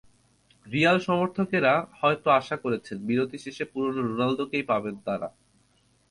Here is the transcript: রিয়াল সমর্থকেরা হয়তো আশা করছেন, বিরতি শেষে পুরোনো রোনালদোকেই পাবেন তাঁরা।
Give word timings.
রিয়াল 0.65 0.97
সমর্থকেরা 0.99 1.73
হয়তো 2.01 2.27
আশা 2.31 2.55
করছেন, 2.57 2.97
বিরতি 3.05 3.37
শেষে 3.37 3.65
পুরোনো 3.65 4.01
রোনালদোকেই 4.01 4.63
পাবেন 4.63 4.95
তাঁরা। 5.05 5.29